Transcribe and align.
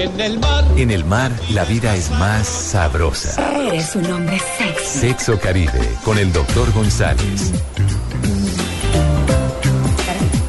En 0.00 0.18
el 0.18 0.38
mar. 0.38 0.64
En 0.78 0.90
el 0.90 1.04
mar, 1.04 1.30
la 1.52 1.62
vida 1.66 1.94
es 1.94 2.10
más 2.12 2.48
sabrosa. 2.48 3.36
Eres 3.68 3.94
un 3.94 4.06
hombre 4.10 4.38
sexy. 4.38 4.98
Sexo 4.98 5.38
Caribe, 5.38 5.78
con 6.02 6.16
el 6.16 6.32
doctor 6.32 6.72
González. 6.72 7.52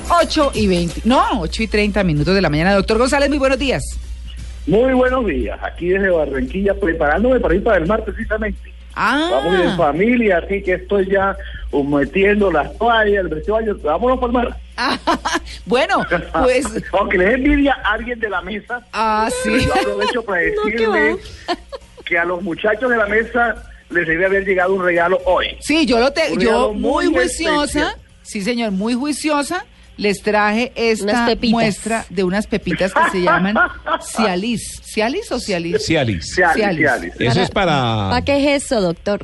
8 0.09 0.51
y 0.53 0.67
20, 0.67 1.01
no, 1.03 1.41
8 1.41 1.63
y 1.63 1.67
30 1.67 2.01
minutos 2.05 2.33
de 2.33 2.41
la 2.41 2.49
mañana. 2.49 2.73
Doctor 2.75 2.97
González, 2.97 3.27
muy 3.27 3.39
buenos 3.39 3.59
días. 3.59 3.83
Muy 4.67 4.93
buenos 4.93 5.25
días, 5.25 5.59
aquí 5.61 5.89
desde 5.89 6.11
Barranquilla, 6.11 6.73
preparándome 6.73 7.41
para 7.41 7.53
ir 7.53 7.63
para 7.63 7.77
el 7.77 7.87
mar 7.87 8.05
precisamente. 8.05 8.70
Vamos 8.95 9.53
a 9.53 9.57
ir 9.57 9.61
en 9.61 9.69
Ah, 9.69 9.77
familia, 9.77 10.37
así 10.39 10.61
que 10.61 10.73
estoy 10.73 11.09
ya 11.09 11.35
uh, 11.71 11.83
metiendo 11.83 12.51
las 12.51 12.77
toallas, 12.77 13.21
el 13.21 13.27
vestuario, 13.29 13.77
vámonos 13.81 14.19
para 14.19 14.27
el 14.27 14.33
mar. 14.33 14.57
bueno, 15.65 16.05
pues, 16.43 16.65
Aunque 16.93 17.17
les 17.17 17.35
envidia 17.35 17.77
a 17.83 17.93
alguien 17.93 18.19
de 18.19 18.29
la 18.29 18.41
mesa, 18.41 18.85
ah, 18.93 19.29
sí. 19.43 19.65
yo 19.65 19.73
aprovecho 19.73 20.23
para 20.25 20.41
decirles 20.41 21.17
que 22.05 22.17
a 22.17 22.25
los 22.25 22.41
muchachos 22.41 22.89
de 22.89 22.97
la 22.97 23.05
mesa 23.05 23.63
les 23.89 24.07
debe 24.07 24.25
haber 24.25 24.45
llegado 24.45 24.73
un 24.73 24.83
regalo 24.83 25.19
hoy. 25.25 25.57
Sí, 25.59 25.85
yo 25.85 25.99
lo 25.99 26.11
tengo, 26.11 26.39
yo 26.39 26.73
muy 26.73 27.05
muy 27.09 27.15
juiciosa, 27.15 27.79
especial. 27.79 27.95
sí 28.23 28.41
señor, 28.41 28.71
muy 28.71 28.93
juiciosa, 28.93 29.65
les 30.01 30.21
traje 30.23 30.71
esta 30.75 31.35
muestra 31.43 32.05
de 32.09 32.23
unas 32.23 32.47
pepitas 32.47 32.91
que 32.91 33.09
se 33.11 33.21
llaman 33.21 33.55
Cialis. 34.01 34.81
¿Cialis 34.83 35.31
o 35.31 35.39
Cialis? 35.39 35.85
Cialis. 35.85 36.33
Cialis, 36.33 36.55
Cialis. 36.55 36.79
Cialis. 36.79 37.13
Eso 37.19 37.41
es 37.41 37.51
para... 37.51 38.09
¿Para 38.09 38.21
qué 38.25 38.55
es 38.55 38.63
eso, 38.63 38.81
doctor? 38.81 39.21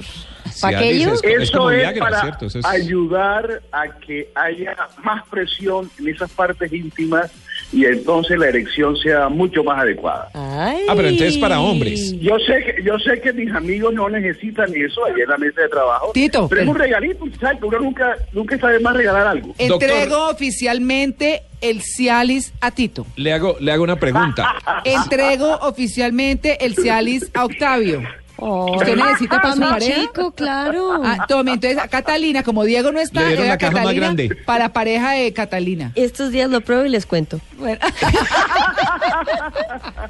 ¿Para 0.62 0.78
aquello? 0.78 1.14
es- 1.14 1.24
Es 1.24 1.42
Eso 1.50 1.58
como 1.58 1.72
es 1.72 1.78
Viagra, 1.80 2.00
para 2.00 2.22
¿cierto? 2.22 2.46
Eso 2.46 2.60
es- 2.60 2.66
ayudar 2.66 3.62
a 3.72 3.88
que 4.00 4.30
haya 4.36 4.76
más 5.04 5.28
presión 5.30 5.90
en 6.00 6.08
esas 6.10 6.30
partes 6.32 6.72
íntimas 6.72 7.32
y 7.72 7.86
entonces 7.86 8.38
la 8.38 8.48
erección 8.48 8.96
sea 8.98 9.30
mucho 9.30 9.64
más 9.64 9.80
adecuada. 9.80 10.30
Ay. 10.34 10.86
Ah, 10.88 10.94
pero 10.96 11.10
entonces 11.10 11.38
para 11.38 11.60
hombres. 11.60 12.14
Yo 12.20 12.38
sé 12.40 12.64
que 12.64 12.84
yo 12.84 12.98
sé 13.00 13.20
que 13.20 13.34
mis 13.34 13.52
amigos 13.54 13.94
no 13.94 14.10
necesitan 14.10 14.74
eso 14.76 15.06
allá 15.06 15.24
en 15.24 15.30
la 15.30 15.38
mesa 15.38 15.62
de 15.62 15.70
trabajo. 15.70 16.12
Tito, 16.14 16.48
pero 16.48 16.62
es 16.62 16.68
un 16.68 16.76
regalito, 16.76 17.26
¿sabes? 17.40 17.62
Uno 17.62 17.80
nunca 17.80 18.16
nunca 18.34 18.58
sabe 18.58 18.80
más 18.80 18.96
regalar 18.96 19.28
algo. 19.28 19.54
Entrego 19.58 20.30
oficialmente 20.30 21.44
el 21.62 21.82
Cialis 21.82 22.54
a 22.62 22.72
Tito. 22.72 23.06
Le 23.16 23.34
hago, 23.34 23.58
le 23.60 23.72
hago 23.72 23.84
una 23.84 23.98
pregunta. 23.98 24.56
Entrego 24.84 25.56
oficialmente 25.62 26.66
el 26.66 26.76
Cialis 26.76 27.30
a 27.34 27.46
Octavio. 27.46 28.02
Oh, 28.40 28.78
¿Usted 28.78 28.96
necesita 28.96 29.42
para 29.42 29.56
mi 29.56 29.62
pareja? 29.62 30.02
chico, 30.02 30.32
claro. 30.32 31.02
Ah, 31.04 31.26
tome, 31.28 31.54
entonces 31.54 31.80
a 31.80 31.88
Catalina, 31.88 32.44
como 32.44 32.64
Diego 32.66 32.92
no 32.92 33.00
está, 33.00 33.22
Le 33.22 33.28
dieron 33.30 33.46
era 33.46 33.54
la 33.56 33.58
caja 33.58 33.72
más 33.74 33.82
Catalina 33.82 34.06
grande. 34.06 34.36
para 34.46 34.74
pareja 34.74 35.12
de 35.14 35.34
Catalina. 35.34 35.92
Estos 35.96 36.32
días 36.32 36.48
lo 36.50 36.62
pruebo 36.62 36.86
y 36.86 36.90
les 36.90 37.06
cuento. 37.08 37.40
Bueno, 37.58 37.80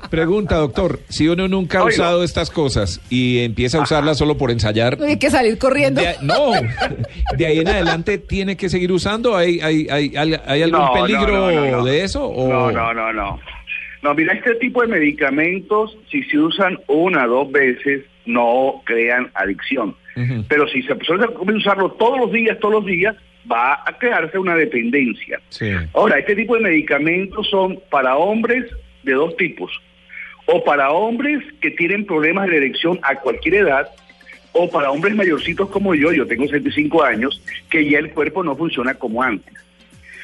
Pregunta, 0.10 0.56
doctor. 0.58 1.00
Si 1.10 1.28
uno 1.28 1.48
nunca 1.48 1.80
ha 1.80 1.84
Oiga. 1.84 1.96
usado 1.96 2.24
estas 2.24 2.50
cosas 2.50 3.02
y 3.10 3.40
empieza 3.40 3.78
a 3.78 3.82
usarlas 3.82 4.18
solo 4.18 4.38
por 4.38 4.52
ensayar... 4.52 4.98
hay 5.02 5.18
que 5.18 5.30
salir 5.30 5.58
corriendo. 5.58 6.02
de- 6.02 6.16
no, 6.22 6.52
de 7.38 7.46
ahí 7.46 7.60
en 7.60 7.68
adelante 7.68 8.18
tiene 8.18 8.56
que 8.58 8.70
seguir 8.70 8.92
usando. 8.92 9.36
¿Hay, 9.36 9.60
hay, 9.62 9.88
hay, 9.90 10.16
hay- 10.16 10.40
hay 10.46 10.62
algún 10.64 10.80
No, 10.80 10.96
no, 10.96 11.02
peligro 11.02 11.28
no, 11.28 11.52
no, 11.52 11.78
no. 11.78 11.86
de 11.86 12.04
eso? 12.04 12.26
O... 12.26 12.48
No, 12.48 12.72
no, 12.72 12.94
no, 12.94 13.14
no. 13.14 13.40
No, 14.04 14.14
mira, 14.14 14.34
este 14.34 14.56
tipo 14.56 14.82
de 14.82 14.88
medicamentos, 14.88 15.98
si 16.12 16.24
se 16.24 16.38
usan 16.38 16.78
una 16.88 17.26
o 17.26 17.30
dos 17.30 17.52
veces, 17.52 18.04
no 18.28 18.82
crean 18.86 19.32
adicción. 19.34 19.96
Pero 20.48 20.68
si 20.68 20.82
se 20.82 20.96
persona 20.96 21.28
comienza 21.28 21.70
a 21.70 21.74
usarlo 21.74 21.92
todos 21.92 22.20
los 22.20 22.32
días, 22.32 22.58
todos 22.60 22.74
los 22.76 22.86
días, 22.86 23.16
va 23.50 23.84
a 23.86 23.98
crearse 23.98 24.38
una 24.40 24.56
dependencia. 24.56 25.40
Sí. 25.50 25.72
Ahora, 25.94 26.18
este 26.18 26.36
tipo 26.36 26.56
de 26.56 26.62
medicamentos 26.62 27.48
son 27.50 27.80
para 27.92 28.18
hombres 28.18 28.66
de 29.04 29.14
dos 29.14 29.38
tipos. 29.38 29.72
O 30.48 30.64
para 30.64 30.92
hombres 30.92 31.44
que 31.62 31.72
tienen 31.72 32.06
problemas 32.06 32.50
de 32.50 32.58
erección 32.58 33.00
a 33.04 33.16
cualquier 33.16 33.56
edad, 33.56 33.90
o 34.54 34.70
para 34.70 34.90
hombres 34.90 35.16
mayorcitos 35.16 35.70
como 35.70 35.94
yo, 35.94 36.12
yo 36.12 36.26
tengo 36.26 36.46
65 36.46 37.04
años, 37.04 37.42
que 37.70 37.88
ya 37.88 38.00
el 38.00 38.10
cuerpo 38.12 38.44
no 38.44 38.56
funciona 38.56 38.96
como 38.96 39.22
antes. 39.22 39.54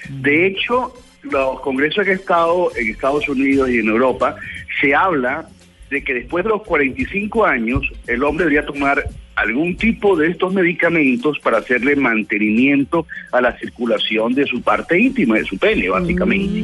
De 0.10 0.48
hecho, 0.48 0.94
los 1.22 1.60
congresos 1.62 2.04
que 2.04 2.12
he 2.12 2.16
estado 2.16 2.72
en 2.76 2.90
Estados 2.90 3.28
Unidos 3.30 3.70
y 3.70 3.80
en 3.80 3.90
Europa, 3.90 4.36
se 4.82 4.96
habla 4.96 5.48
de 5.90 6.04
que 6.04 6.14
después 6.14 6.44
de 6.44 6.50
los 6.50 6.64
45 6.64 7.46
años, 7.46 7.82
el 8.08 8.24
hombre 8.24 8.46
debería 8.46 8.66
tomar 8.66 9.04
algún 9.36 9.76
tipo 9.78 10.16
de 10.16 10.28
estos 10.28 10.54
medicamentos 10.54 11.40
para 11.40 11.58
hacerle 11.58 11.96
mantenimiento 11.96 13.08
a 13.32 13.42
la 13.42 13.58
circulación 13.58 14.34
de 14.34 14.46
su 14.46 14.62
parte 14.62 15.00
íntima, 15.00 15.36
de 15.36 15.46
su 15.46 15.58
pene, 15.58 15.90
básicamente. 15.90 16.64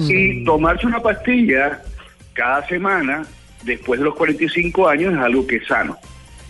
Sí. 0.00 0.14
Y 0.14 0.44
tomarse 0.44 0.86
una 0.86 1.00
pastilla 1.00 1.80
cada 2.32 2.66
semana 2.66 3.24
después 3.64 4.00
de 4.00 4.04
los 4.04 4.14
45 4.14 4.88
años 4.88 5.14
es 5.14 5.20
algo 5.20 5.46
que 5.46 5.56
es 5.56 5.66
sano. 5.66 5.96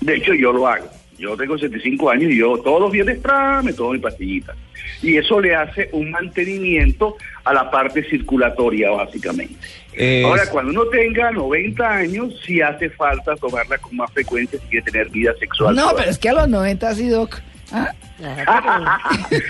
De 0.00 0.16
hecho, 0.16 0.34
yo 0.34 0.52
lo 0.52 0.66
hago. 0.66 0.88
Yo 1.22 1.36
tengo 1.36 1.56
75 1.56 2.10
años 2.10 2.32
y 2.32 2.38
yo 2.38 2.58
todos 2.58 2.80
los 2.80 2.90
viernes 2.90 3.18
¡pra! 3.20 3.62
me 3.62 3.72
tomo 3.72 3.92
mi 3.92 4.00
pastillita. 4.00 4.54
Y 5.02 5.16
eso 5.16 5.40
le 5.40 5.54
hace 5.54 5.88
un 5.92 6.10
mantenimiento 6.10 7.16
a 7.44 7.54
la 7.54 7.70
parte 7.70 8.02
circulatoria, 8.02 8.90
básicamente. 8.90 9.54
Es- 9.92 10.24
Ahora, 10.24 10.42
cuando 10.50 10.72
uno 10.72 10.84
tenga 10.86 11.30
90 11.30 11.88
años, 11.88 12.34
sí 12.44 12.60
hace 12.60 12.90
falta 12.90 13.36
tomarla 13.36 13.78
con 13.78 13.96
más 13.96 14.10
frecuencia 14.12 14.58
si 14.58 14.66
quiere 14.66 14.84
tener 14.90 15.08
vida 15.10 15.32
sexual. 15.38 15.76
No, 15.76 15.92
pero 15.96 16.10
es 16.10 16.18
que 16.18 16.28
a 16.28 16.32
los 16.32 16.48
90 16.48 16.92
sí, 16.96 17.08
Doc. 17.08 17.40
¿Ah? 17.70 17.92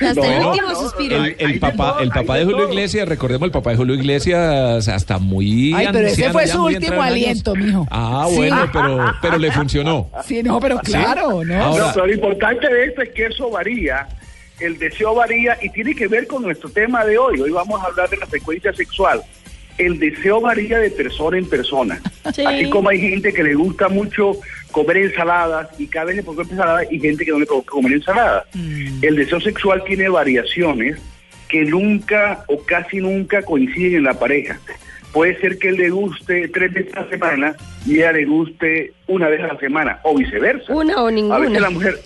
Hasta 0.08 0.36
el 0.36 0.44
último 0.46 0.74
suspiro. 0.74 1.24
El, 1.24 1.58
papá, 1.60 1.96
el 2.00 2.10
papá 2.10 2.36
de 2.36 2.44
Julio. 2.44 2.68
Iglesias, 2.68 3.08
recordemos, 3.08 3.46
el 3.46 3.52
papá 3.52 3.70
de 3.70 3.76
Julio 3.76 3.94
Iglesias 3.94 4.88
hasta 4.88 5.18
muy 5.18 5.74
Ay, 5.74 5.88
pero 5.92 6.06
ese 6.08 6.30
fue 6.30 6.46
su 6.46 6.64
último 6.64 7.02
aliento, 7.02 7.54
mijo. 7.54 7.86
Ah, 7.90 8.26
Sí. 8.28 8.36
bueno, 8.36 8.70
pero, 8.72 9.12
pero 9.20 9.38
le 9.38 9.50
funcionó. 9.52 10.08
Sí, 10.24 10.42
no, 10.42 10.60
pero 10.60 10.78
claro, 10.78 11.44
¿no? 11.44 11.62
Ahora- 11.64 11.86
No, 11.88 11.92
pero 11.94 12.06
lo 12.06 12.12
importante 12.14 12.72
de 12.72 12.84
esto 12.86 13.02
es 13.02 13.10
que 13.10 13.26
eso 13.26 13.50
varía, 13.50 14.06
el 14.60 14.78
deseo 14.78 15.14
varía 15.14 15.58
y 15.60 15.68
tiene 15.70 15.94
que 15.94 16.06
ver 16.08 16.26
con 16.26 16.42
nuestro 16.42 16.70
tema 16.70 17.04
de 17.04 17.18
hoy. 17.18 17.40
Hoy 17.40 17.50
vamos 17.50 17.82
a 17.82 17.86
hablar 17.86 18.08
de 18.08 18.16
la 18.16 18.26
frecuencia 18.26 18.72
sexual. 18.72 19.20
El 19.86 19.98
deseo 19.98 20.40
varía 20.40 20.78
de 20.78 20.90
persona 20.90 21.38
en 21.38 21.46
persona. 21.48 22.00
Sí. 22.34 22.44
Así 22.44 22.70
como 22.70 22.88
hay 22.88 23.00
gente 23.00 23.32
que 23.32 23.42
le 23.42 23.54
gusta 23.54 23.88
mucho 23.88 24.32
comer 24.70 24.96
ensaladas 24.98 25.68
y 25.78 25.86
cada 25.86 26.06
vez 26.06 26.16
le 26.16 26.22
provoca 26.22 26.48
ensaladas 26.48 26.86
y 26.90 26.98
gente 27.00 27.24
que 27.24 27.30
no 27.30 27.38
le 27.38 27.46
provoca 27.46 27.70
comer 27.70 27.92
ensaladas. 27.94 28.44
El 29.02 29.16
deseo 29.16 29.40
sexual 29.40 29.82
tiene 29.84 30.08
variaciones 30.08 30.98
que 31.48 31.64
nunca 31.64 32.44
o 32.48 32.62
casi 32.64 32.98
nunca 32.98 33.42
coinciden 33.42 33.96
en 33.96 34.04
la 34.04 34.14
pareja. 34.18 34.58
Puede 35.12 35.38
ser 35.40 35.58
que 35.58 35.68
él 35.68 35.76
le 35.76 35.90
guste 35.90 36.48
tres 36.48 36.72
veces 36.72 36.96
a 36.96 37.02
la 37.02 37.10
semana 37.10 37.56
y 37.86 37.96
ella 37.96 38.12
le 38.12 38.24
guste 38.24 38.92
una 39.08 39.28
vez 39.28 39.42
a 39.42 39.48
la 39.48 39.58
semana 39.58 39.98
o 40.04 40.16
viceversa. 40.16 40.72
Una 40.72 41.02
o 41.02 41.08
A 41.08 41.10
veces 41.10 41.28
la 41.28 41.40
ninguna. 41.40 41.70
mujer, 41.70 41.98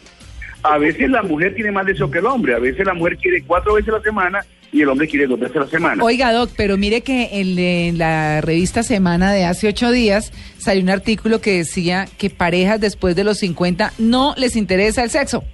a 0.64 0.78
veces 0.78 1.10
la 1.10 1.22
mujer 1.22 1.54
tiene 1.54 1.70
más 1.70 1.86
deseo 1.86 2.10
que 2.10 2.18
el 2.18 2.26
hombre. 2.26 2.54
A 2.54 2.58
veces 2.58 2.84
la 2.84 2.94
mujer 2.94 3.16
quiere 3.18 3.42
cuatro 3.42 3.74
veces 3.74 3.90
a 3.90 3.98
la 3.98 4.02
semana 4.02 4.44
y 4.76 4.82
el 4.82 4.88
hombre 4.88 5.08
quiere 5.08 5.26
dos 5.26 5.38
veces 5.40 5.56
a 5.56 5.60
la 5.60 5.66
semana. 5.68 6.04
Oiga, 6.04 6.32
Doc, 6.32 6.50
pero 6.56 6.76
mire 6.76 7.00
que 7.00 7.40
en, 7.40 7.58
en 7.58 7.98
la 7.98 8.40
revista 8.40 8.82
Semana 8.82 9.32
de 9.32 9.44
hace 9.44 9.68
ocho 9.68 9.90
días 9.90 10.32
salió 10.58 10.82
un 10.82 10.90
artículo 10.90 11.40
que 11.40 11.58
decía 11.58 12.06
que 12.18 12.28
parejas 12.30 12.80
después 12.80 13.16
de 13.16 13.24
los 13.24 13.38
50 13.38 13.92
no 13.98 14.34
les 14.36 14.54
interesa 14.56 15.02
el 15.02 15.10
sexo. 15.10 15.44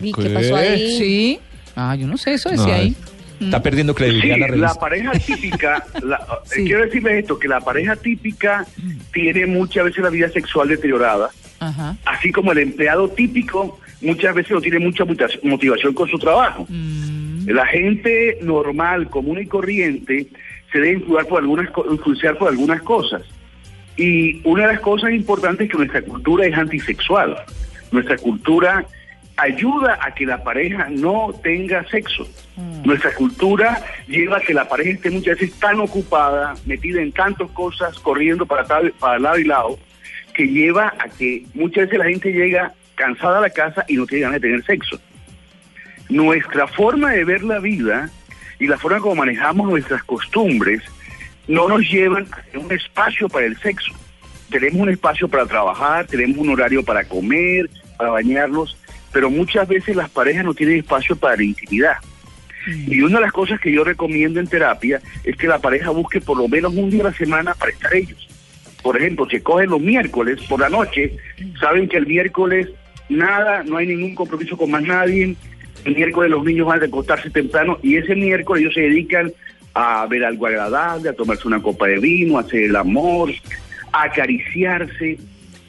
¿Y 0.00 0.12
¿Qué? 0.12 0.22
qué 0.22 0.30
pasó 0.30 0.56
ahí? 0.56 0.96
Sí. 0.98 1.38
Ah, 1.74 1.96
yo 1.96 2.06
no 2.06 2.16
sé, 2.16 2.34
eso 2.34 2.48
decía 2.50 2.66
No, 2.66 2.72
ahí. 2.74 2.96
Está 3.40 3.62
perdiendo 3.62 3.92
Sí, 3.92 3.98
credibilidad 3.98 4.36
la 4.38 4.46
la 4.46 4.52
revista. 4.52 4.80
pareja 4.80 5.12
típica, 5.12 5.86
la- 6.02 6.16
eh, 6.16 6.48
Sí. 6.56 6.64
quiero 6.64 6.84
decirles 6.84 7.18
esto, 7.20 7.38
que 7.38 7.46
la 7.48 7.60
pareja 7.60 7.94
típica 7.96 8.66
tiene 9.12 9.46
muchas 9.46 9.84
veces 9.84 10.02
la 10.02 10.10
vida 10.10 10.28
sexual 10.28 10.68
deteriorada, 10.68 11.30
Ajá. 11.60 11.96
así 12.04 12.32
como 12.32 12.50
el 12.52 12.58
empleado 12.58 13.08
típico 13.08 13.78
muchas 14.00 14.34
veces 14.34 14.50
no 14.52 14.60
tiene 14.60 14.78
mucha 14.80 15.04
motivación 15.44 15.94
con 15.94 16.08
su 16.08 16.18
trabajo. 16.18 16.66
Mm. 16.68 17.27
La 17.48 17.66
gente 17.66 18.38
normal, 18.42 19.08
común 19.08 19.38
y 19.40 19.46
corriente, 19.46 20.28
se 20.70 20.78
debe 20.78 20.92
influenciar 20.98 21.26
por 21.28 21.38
algunas, 21.40 21.68
influenciar 21.90 22.38
por 22.38 22.48
algunas 22.48 22.82
cosas. 22.82 23.22
Y 23.96 24.40
una 24.44 24.66
de 24.66 24.74
las 24.74 24.80
cosas 24.80 25.12
importantes 25.12 25.66
es 25.66 25.70
que 25.72 25.78
nuestra 25.78 26.02
cultura 26.02 26.46
es 26.46 26.56
antisexual. 26.56 27.36
Nuestra 27.90 28.16
cultura 28.16 28.84
ayuda 29.36 29.98
a 30.02 30.14
que 30.14 30.26
la 30.26 30.42
pareja 30.44 30.88
no 30.90 31.32
tenga 31.42 31.84
sexo. 31.88 32.28
Nuestra 32.84 33.14
cultura 33.14 33.82
lleva 34.06 34.38
a 34.38 34.40
que 34.40 34.52
la 34.52 34.68
pareja 34.68 34.90
esté 34.90 35.10
muchas 35.10 35.38
veces 35.38 35.58
tan 35.58 35.80
ocupada, 35.80 36.54
metida 36.66 37.00
en 37.00 37.12
tantas 37.12 37.50
cosas, 37.52 37.98
corriendo 38.00 38.46
para, 38.46 38.64
tal- 38.64 38.92
para 38.98 39.18
lado 39.18 39.38
y 39.38 39.44
lado, 39.44 39.78
que 40.34 40.46
lleva 40.46 40.92
a 40.98 41.08
que 41.08 41.44
muchas 41.54 41.84
veces 41.84 41.98
la 41.98 42.04
gente 42.06 42.32
llega 42.32 42.72
cansada 42.94 43.38
a 43.38 43.42
la 43.42 43.50
casa 43.50 43.84
y 43.88 43.94
no 43.94 44.06
tiene 44.06 44.22
ganas 44.24 44.40
de 44.40 44.48
tener 44.48 44.64
sexo. 44.64 45.00
Nuestra 46.08 46.66
forma 46.66 47.12
de 47.12 47.24
ver 47.24 47.42
la 47.42 47.58
vida 47.58 48.10
y 48.58 48.66
la 48.66 48.78
forma 48.78 49.00
como 49.00 49.16
manejamos 49.16 49.68
nuestras 49.68 50.02
costumbres 50.04 50.82
no 51.46 51.68
nos 51.68 51.80
llevan 51.88 52.26
a 52.54 52.58
un 52.58 52.72
espacio 52.72 53.28
para 53.28 53.46
el 53.46 53.56
sexo. 53.58 53.92
Tenemos 54.50 54.80
un 54.80 54.88
espacio 54.90 55.28
para 55.28 55.46
trabajar, 55.46 56.06
tenemos 56.06 56.38
un 56.38 56.50
horario 56.50 56.82
para 56.82 57.04
comer, 57.04 57.68
para 57.96 58.10
bañarnos, 58.10 58.76
pero 59.12 59.30
muchas 59.30 59.68
veces 59.68 59.96
las 59.96 60.08
parejas 60.08 60.44
no 60.44 60.54
tienen 60.54 60.78
espacio 60.78 61.16
para 61.16 61.36
la 61.36 61.44
intimidad. 61.44 61.96
Y 62.66 63.00
una 63.00 63.16
de 63.16 63.24
las 63.24 63.32
cosas 63.32 63.60
que 63.60 63.72
yo 63.72 63.84
recomiendo 63.84 64.40
en 64.40 64.46
terapia 64.46 65.00
es 65.24 65.36
que 65.36 65.46
la 65.46 65.58
pareja 65.58 65.90
busque 65.90 66.20
por 66.20 66.36
lo 66.36 66.48
menos 66.48 66.74
un 66.74 66.90
día 66.90 67.02
a 67.02 67.10
la 67.10 67.14
semana 67.14 67.54
para 67.54 67.72
estar 67.72 67.94
ellos. 67.94 68.28
Por 68.82 68.96
ejemplo, 68.96 69.28
se 69.28 69.42
cogen 69.42 69.70
los 69.70 69.80
miércoles 69.80 70.40
por 70.48 70.60
la 70.60 70.68
noche, 70.68 71.16
saben 71.60 71.88
que 71.88 71.96
el 71.96 72.06
miércoles 72.06 72.68
nada, 73.08 73.62
no 73.64 73.78
hay 73.78 73.86
ningún 73.86 74.14
compromiso 74.14 74.56
con 74.56 74.70
más 74.70 74.82
nadie, 74.82 75.34
el 75.84 75.94
miércoles 75.96 76.30
los 76.30 76.44
niños 76.44 76.66
van 76.66 76.82
a 76.82 76.86
acostarse 76.86 77.30
temprano 77.30 77.78
y 77.82 77.96
ese 77.96 78.14
miércoles 78.14 78.62
ellos 78.62 78.74
se 78.74 78.80
dedican 78.82 79.32
a 79.74 80.06
ver 80.06 80.24
algo 80.24 80.46
agradable, 80.46 81.08
a 81.08 81.12
tomarse 81.12 81.46
una 81.46 81.62
copa 81.62 81.86
de 81.86 81.98
vino, 81.98 82.36
a 82.38 82.40
hacer 82.40 82.64
el 82.64 82.76
amor, 82.76 83.30
a 83.92 84.02
acariciarse. 84.04 85.18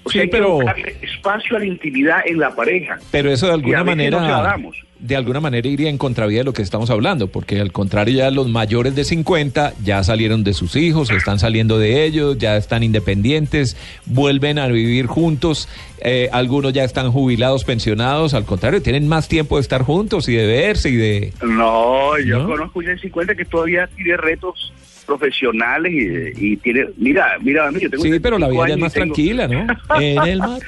O 0.04 0.10
Sí, 0.10 0.14
sea, 0.18 0.22
hay 0.24 0.30
pero- 0.30 0.60
espacio 1.02 1.58
a 1.58 1.60
la 1.60 1.66
intimidad 1.66 2.20
en 2.26 2.40
la 2.40 2.56
pareja. 2.56 2.98
Pero 3.12 3.32
eso 3.32 3.48
de 3.48 3.54
alguna 3.54 3.80
a 3.80 3.84
veces 3.84 3.98
no 4.12 4.18
se 4.20 4.26
la 4.26 4.32
manera, 4.32 4.42
damos. 4.50 4.78
De 5.00 5.16
alguna 5.16 5.40
manera 5.40 5.68
iría 5.68 5.90
en 5.90 5.98
contravía 5.98 6.40
de 6.40 6.44
lo 6.44 6.54
que 6.54 6.62
estamos 6.62 6.90
hablando, 6.90 7.28
porque 7.28 7.60
al 7.60 7.72
contrario 7.72 8.18
ya 8.18 8.32
los 8.32 8.48
mayores 8.50 8.96
de 8.96 9.04
50 9.06 9.74
ya 9.84 10.04
salieron 10.04 10.44
de 10.44 10.54
sus 10.54 10.76
hijos, 10.76 11.10
están 11.10 11.40
saliendo 11.40 11.78
de 11.80 12.04
ellos, 12.06 12.38
ya 12.38 12.58
están 12.58 12.84
independientes, 12.84 13.78
vuelven 14.06 14.60
a 14.60 14.68
vivir 14.68 15.06
juntos, 15.08 15.70
eh, 16.02 16.30
algunos 16.34 16.74
ya 16.74 16.84
están 16.84 17.12
jubilados, 17.12 17.64
pensionados, 17.64 18.34
al 18.34 18.46
contrario, 18.46 18.82
tienen 18.82 19.08
más 19.08 19.28
tiempo 19.28 19.56
de 19.56 19.62
estar 19.62 19.84
juntos 19.84 20.28
y 20.30 20.34
de 20.36 20.46
verse 20.48 20.90
y 20.90 20.96
de... 20.98 21.34
No, 21.44 22.18
yo 22.20 22.40
¿No? 22.40 22.48
conozco 22.48 22.82
ya 22.82 22.90
de 22.90 23.00
50 23.00 23.36
que 23.36 23.46
todavía 23.46 23.88
tiene 23.96 24.18
retos 24.18 24.74
profesionales 25.06 25.92
y, 26.38 26.52
y 26.54 26.58
tiene, 26.58 26.86
mira, 26.98 27.38
mira, 27.42 27.70
yo 27.80 27.90
tengo 27.90 28.04
Sí, 28.04 28.20
pero 28.20 28.38
la 28.38 28.48
35 28.48 28.52
vida 28.52 28.64
es 28.64 28.66
años 28.66 28.78
y 28.78 28.82
más 28.82 28.94
tengo- 28.94 29.06
tranquila, 29.14 29.48
¿no? 29.48 30.00
En 30.02 30.28
el 30.28 30.40
mar, 30.40 30.60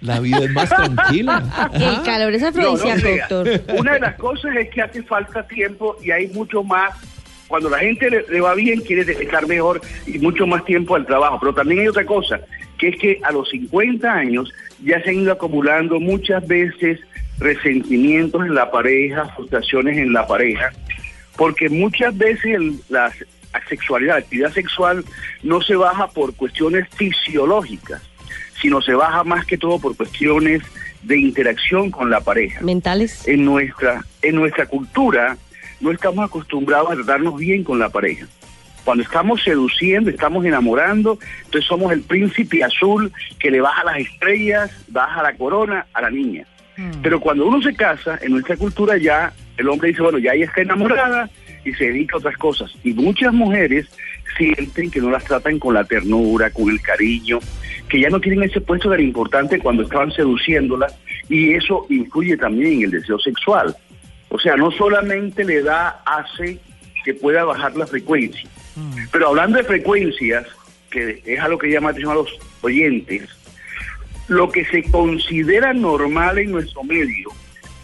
la 0.00 0.20
vida 0.20 0.38
es 0.38 0.50
más 0.52 0.68
tranquila. 0.68 1.70
El 1.74 2.02
calor 2.02 2.32
es 2.34 2.42
No, 2.42 2.50
no 2.50 2.70
afrodisíaco, 2.72 3.44
doctor. 3.44 3.76
Una 3.78 3.92
de 3.94 4.00
las 4.00 4.14
cosas 4.16 4.56
es 4.56 4.70
que 4.70 4.82
hace 4.82 5.02
falta 5.02 5.46
tiempo 5.46 5.96
y 6.02 6.10
hay 6.10 6.28
mucho 6.28 6.62
más. 6.62 6.94
Cuando 7.48 7.68
la 7.68 7.78
gente 7.80 8.08
le, 8.08 8.24
le 8.28 8.40
va 8.40 8.54
bien, 8.54 8.80
quiere 8.80 9.02
estar 9.12 9.46
mejor 9.48 9.80
y 10.06 10.18
mucho 10.20 10.46
más 10.46 10.64
tiempo 10.64 10.94
al 10.94 11.04
trabajo. 11.04 11.38
Pero 11.40 11.52
también 11.52 11.80
hay 11.80 11.88
otra 11.88 12.04
cosa, 12.06 12.40
que 12.78 12.88
es 12.90 12.96
que 12.96 13.20
a 13.24 13.32
los 13.32 13.48
50 13.50 14.08
años 14.12 14.52
ya 14.84 15.02
se 15.02 15.10
han 15.10 15.16
ido 15.16 15.32
acumulando 15.32 15.98
muchas 15.98 16.46
veces 16.46 17.00
resentimientos 17.38 18.42
en 18.46 18.54
la 18.54 18.70
pareja, 18.70 19.26
frustraciones 19.34 19.98
en 19.98 20.12
la 20.12 20.26
pareja, 20.26 20.70
porque 21.36 21.68
muchas 21.68 22.16
veces 22.16 22.44
el- 22.54 22.76
la 22.88 23.10
sexualidad, 23.68 24.14
la 24.14 24.18
actividad 24.20 24.52
sexual 24.52 25.04
no 25.42 25.60
se 25.60 25.74
baja 25.74 26.06
por 26.08 26.34
cuestiones 26.34 26.86
fisiológicas, 26.94 28.00
sino 28.60 28.80
se 28.82 28.94
baja 28.94 29.24
más 29.24 29.46
que 29.46 29.58
todo 29.58 29.78
por 29.78 29.96
cuestiones 29.96 30.62
de 31.02 31.18
interacción 31.18 31.90
con 31.90 32.10
la 32.10 32.20
pareja 32.20 32.60
Mentales. 32.60 33.26
en 33.26 33.44
nuestra 33.44 34.04
en 34.22 34.36
nuestra 34.36 34.66
cultura 34.66 35.36
no 35.80 35.90
estamos 35.90 36.24
acostumbrados 36.24 36.90
a 36.92 36.94
tratarnos 36.94 37.38
bien 37.38 37.64
con 37.64 37.78
la 37.78 37.88
pareja. 37.88 38.26
Cuando 38.84 39.02
estamos 39.02 39.42
seduciendo, 39.42 40.10
estamos 40.10 40.44
enamorando, 40.44 41.18
entonces 41.44 41.66
somos 41.66 41.92
el 41.92 42.02
príncipe 42.02 42.62
azul 42.64 43.12
que 43.38 43.50
le 43.50 43.60
baja 43.60 43.84
las 43.84 43.98
estrellas, 43.98 44.70
baja 44.88 45.22
la 45.22 45.34
corona 45.34 45.86
a 45.92 46.02
la 46.02 46.10
niña. 46.10 46.46
Pero 47.02 47.20
cuando 47.20 47.46
uno 47.46 47.60
se 47.60 47.74
casa, 47.74 48.18
en 48.22 48.32
nuestra 48.32 48.56
cultura 48.56 48.96
ya 48.96 49.34
el 49.58 49.68
hombre 49.68 49.88
dice, 49.88 50.00
bueno, 50.00 50.16
ya 50.16 50.32
ella 50.32 50.46
está 50.46 50.62
enamorada 50.62 51.28
y 51.62 51.74
se 51.74 51.84
dedica 51.84 52.16
a 52.16 52.18
otras 52.18 52.38
cosas. 52.38 52.70
Y 52.82 52.94
muchas 52.94 53.34
mujeres 53.34 53.86
sienten 54.38 54.90
que 54.90 55.00
no 55.00 55.10
las 55.10 55.24
tratan 55.24 55.58
con 55.58 55.74
la 55.74 55.84
ternura, 55.84 56.50
con 56.50 56.70
el 56.70 56.80
cariño, 56.80 57.38
que 57.90 58.00
ya 58.00 58.08
no 58.08 58.20
tienen 58.20 58.44
ese 58.44 58.60
puesto 58.60 58.88
tan 58.88 59.00
importante 59.00 59.58
cuando 59.58 59.82
estaban 59.82 60.12
seduciéndolas 60.12 60.96
y 61.28 61.54
eso 61.54 61.86
influye 61.90 62.36
también 62.36 62.74
en 62.74 62.82
el 62.84 62.90
deseo 62.92 63.18
sexual. 63.18 63.76
O 64.28 64.38
sea, 64.38 64.56
no 64.56 64.70
solamente 64.70 65.44
le 65.44 65.62
da, 65.62 66.00
hace 66.06 66.60
que 67.04 67.14
pueda 67.14 67.44
bajar 67.44 67.76
la 67.76 67.86
frecuencia. 67.86 68.48
Pero 69.12 69.28
hablando 69.28 69.58
de 69.58 69.64
frecuencias, 69.64 70.46
que 70.88 71.20
es 71.26 71.40
a 71.40 71.48
lo 71.48 71.58
que 71.58 71.68
llama 71.68 71.88
la 71.88 71.90
atención 71.90 72.12
a 72.12 72.20
los 72.20 72.30
oyentes, 72.62 73.28
lo 74.28 74.50
que 74.50 74.64
se 74.66 74.84
considera 74.84 75.74
normal 75.74 76.38
en 76.38 76.52
nuestro 76.52 76.84
medio 76.84 77.30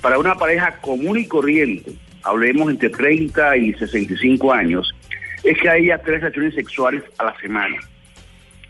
para 0.00 0.18
una 0.18 0.36
pareja 0.36 0.76
común 0.80 1.18
y 1.18 1.26
corriente, 1.26 1.92
hablemos 2.22 2.70
entre 2.70 2.90
30 2.90 3.56
y 3.56 3.74
65 3.74 4.52
años, 4.52 4.94
es 5.42 5.58
que 5.58 5.68
haya 5.68 5.98
tres 5.98 6.20
relaciones 6.20 6.54
sexuales 6.54 7.02
a 7.18 7.24
la 7.24 7.36
semana. 7.40 7.76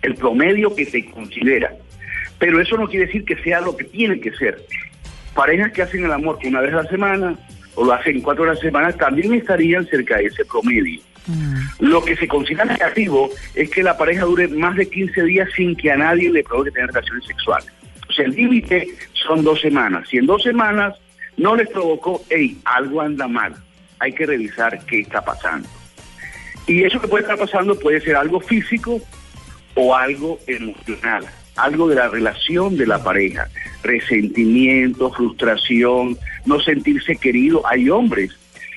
El 0.02 0.14
promedio 0.14 0.74
que 0.74 0.84
se 0.84 1.04
considera. 1.06 1.72
Pero 2.38 2.60
eso 2.60 2.76
no 2.76 2.88
quiere 2.88 3.06
decir 3.06 3.24
que 3.24 3.36
sea 3.42 3.60
lo 3.60 3.76
que 3.76 3.84
tiene 3.84 4.20
que 4.20 4.32
ser. 4.32 4.64
Parejas 5.34 5.72
que 5.72 5.82
hacen 5.82 6.04
el 6.04 6.12
amor 6.12 6.38
una 6.44 6.60
vez 6.60 6.72
a 6.74 6.82
la 6.82 6.88
semana 6.88 7.38
o 7.74 7.84
lo 7.84 7.92
hacen 7.92 8.20
cuatro 8.20 8.44
horas 8.44 8.58
a 8.58 8.64
la 8.64 8.70
semana 8.70 8.92
también 8.92 9.34
estarían 9.34 9.86
cerca 9.86 10.16
de 10.16 10.26
ese 10.26 10.44
promedio. 10.44 11.00
Lo 11.80 12.04
que 12.04 12.16
se 12.16 12.28
considera 12.28 12.64
negativo 12.64 13.30
es 13.54 13.70
que 13.70 13.82
la 13.82 13.96
pareja 13.96 14.24
dure 14.24 14.48
más 14.48 14.76
de 14.76 14.88
15 14.88 15.24
días 15.24 15.48
sin 15.56 15.74
que 15.74 15.90
a 15.90 15.96
nadie 15.96 16.30
le 16.30 16.44
provoque 16.44 16.70
tener 16.70 16.88
relaciones 16.88 17.26
sexuales. 17.26 17.68
O 18.08 18.12
sea, 18.12 18.24
el 18.26 18.32
límite 18.32 18.86
son 19.12 19.42
dos 19.42 19.60
semanas. 19.60 20.08
Si 20.08 20.18
en 20.18 20.26
dos 20.26 20.42
semanas 20.42 20.94
no 21.36 21.56
les 21.56 21.68
provocó, 21.68 22.22
hey, 22.30 22.58
algo 22.64 23.00
anda 23.00 23.26
mal, 23.26 23.54
hay 23.98 24.12
que 24.12 24.26
revisar 24.26 24.78
qué 24.86 25.00
está 25.00 25.24
pasando. 25.24 25.68
Y 26.66 26.84
eso 26.84 27.00
que 27.00 27.08
puede 27.08 27.22
estar 27.22 27.38
pasando 27.38 27.78
puede 27.78 28.00
ser 28.00 28.16
algo 28.16 28.40
físico 28.40 29.00
o 29.76 29.94
algo 29.94 30.38
emocional, 30.46 31.24
algo 31.56 31.88
de 31.88 31.94
la 31.94 32.08
relación 32.08 32.76
de 32.76 32.86
la 32.86 33.02
pareja, 33.04 33.48
resentimiento, 33.82 35.12
frustración, 35.12 36.18
no 36.44 36.60
sentirse 36.60 37.16
querido. 37.16 37.62
Hay 37.66 37.88
hombres 37.90 38.30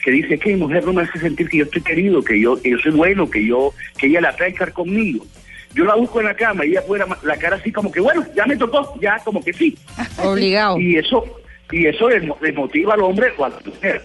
que 0.04 0.12
dicen 0.12 0.40
que 0.40 0.50
mi 0.54 0.57
mujer 0.57 0.86
no 0.86 0.94
me 0.94 1.04
hace 1.04 1.19
sentir 1.19 1.50
que 1.50 1.57
yo 1.57 1.63
estoy 1.66 1.81
querido, 1.81 2.24
que 2.24 2.40
yo, 2.40 2.62
que 2.62 2.72
yo 2.72 2.78
soy 2.80 2.92
bueno, 2.92 3.30
que 3.30 3.46
yo, 3.46 3.74
que 3.98 4.07
ella 4.07 4.22
la 4.22 4.36
trae 4.36 4.50
a 4.50 4.51
estar 4.51 4.74
conmigo. 4.74 5.25
Yo 5.74 5.86
la 5.86 5.96
busco 5.96 6.19
en 6.19 6.25
la 6.28 6.34
cama 6.36 6.66
y 6.66 6.72
ella 6.72 6.86
pone 6.86 7.04
la, 7.24 7.38
cara 7.38 7.56
así 7.57 7.72
como 7.72 7.92
que 7.92 8.00
bueno, 8.01 8.25
ya 8.36 8.46
me 8.46 8.57
tocó, 8.57 8.98
ya 9.01 9.19
como 9.24 9.42
que 9.44 9.54
sí. 9.54 9.78
Obligado. 10.24 10.80
Y 10.80 10.98
eso, 10.98 11.24
y 11.72 11.86
eso 11.86 12.07
desmo- 12.10 12.40
desmotiva 12.40 12.94
al 12.96 13.01
hombre 13.01 13.28
o 13.38 13.46
a 13.46 13.50
la 13.50 13.60
mujer. 13.63 14.01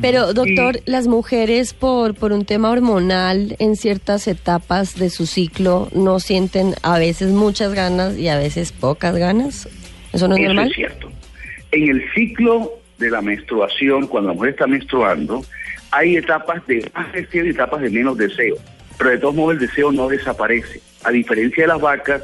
Pero, 0.00 0.32
doctor, 0.32 0.80
las 0.86 1.06
mujeres 1.06 1.74
por, 1.74 2.14
por 2.14 2.32
un 2.32 2.44
tema 2.44 2.70
hormonal 2.70 3.56
en 3.58 3.76
ciertas 3.76 4.26
etapas 4.26 4.96
de 4.98 5.10
su 5.10 5.26
ciclo 5.26 5.88
no 5.92 6.18
sienten 6.20 6.74
a 6.82 6.98
veces 6.98 7.30
muchas 7.30 7.74
ganas 7.74 8.16
y 8.18 8.28
a 8.28 8.36
veces 8.36 8.72
pocas 8.72 9.16
ganas. 9.16 9.68
¿Eso 10.12 10.26
no 10.26 10.34
es 10.34 10.40
Eso 10.40 10.48
normal? 10.48 10.70
es 10.70 10.76
cierto. 10.76 11.10
En 11.72 11.88
el 11.88 12.04
ciclo 12.14 12.72
de 12.98 13.10
la 13.10 13.22
menstruación, 13.22 14.06
cuando 14.08 14.30
la 14.30 14.34
mujer 14.34 14.50
está 14.50 14.66
menstruando, 14.66 15.44
hay 15.92 16.16
etapas 16.16 16.66
de 16.66 16.90
más 16.94 17.12
deseo 17.12 17.46
y 17.46 17.50
etapas 17.50 17.80
de 17.80 17.90
menos 17.90 18.16
deseo. 18.16 18.56
Pero 18.98 19.10
de 19.10 19.18
todos 19.18 19.34
modos 19.34 19.54
el 19.54 19.60
deseo 19.60 19.92
no 19.92 20.08
desaparece. 20.08 20.80
A 21.04 21.10
diferencia 21.10 21.64
de 21.64 21.68
las 21.68 21.80
vacas, 21.80 22.22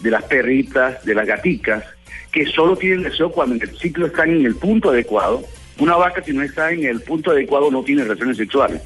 de 0.00 0.10
las 0.10 0.24
perritas, 0.24 1.04
de 1.04 1.14
las 1.14 1.26
gaticas, 1.26 1.84
que 2.30 2.46
solo 2.46 2.76
tienen 2.76 3.02
deseo 3.02 3.30
cuando 3.30 3.54
en 3.56 3.62
el 3.62 3.76
ciclo 3.78 4.06
están 4.06 4.30
en 4.30 4.46
el 4.46 4.54
punto 4.56 4.90
adecuado. 4.90 5.42
Una 5.78 5.96
vaca 5.96 6.22
si 6.22 6.32
no 6.32 6.42
está 6.42 6.70
en 6.70 6.84
el 6.84 7.00
punto 7.00 7.30
adecuado 7.30 7.70
no 7.70 7.82
tiene 7.82 8.02
relaciones 8.02 8.36
sexuales. 8.36 8.82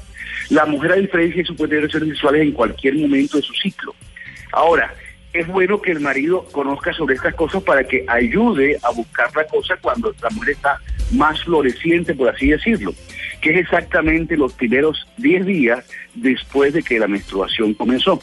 La 0.49 0.65
mujer 0.65 0.93
a 0.93 0.95
diferencia 0.95 1.41
eso 1.41 1.55
puede 1.55 1.69
tener 1.69 1.81
relaciones 1.83 2.09
sexuales 2.09 2.41
en 2.41 2.51
cualquier 2.51 2.95
momento 2.95 3.37
de 3.37 3.43
su 3.43 3.53
ciclo. 3.53 3.93
Ahora, 4.51 4.93
es 5.33 5.47
bueno 5.47 5.81
que 5.81 5.91
el 5.91 5.99
marido 5.99 6.45
conozca 6.51 6.93
sobre 6.93 7.15
estas 7.15 7.35
cosas 7.35 7.61
para 7.63 7.83
que 7.83 8.05
ayude 8.07 8.77
a 8.81 8.91
buscar 8.91 9.29
la 9.35 9.45
cosa 9.45 9.75
cuando 9.81 10.13
la 10.21 10.29
mujer 10.29 10.55
está 10.55 10.79
más 11.11 11.43
floreciente, 11.43 12.15
por 12.15 12.29
así 12.29 12.49
decirlo, 12.49 12.93
que 13.41 13.51
es 13.51 13.57
exactamente 13.57 14.37
los 14.37 14.53
primeros 14.53 15.07
10 15.17 15.45
días 15.45 15.85
después 16.15 16.73
de 16.73 16.83
que 16.83 16.99
la 16.99 17.07
menstruación 17.07 17.73
comenzó. 17.73 18.21